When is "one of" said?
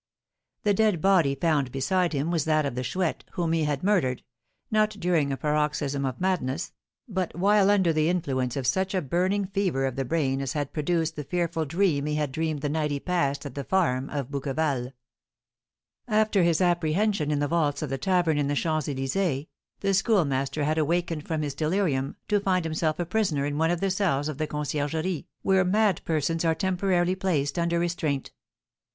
23.59-23.81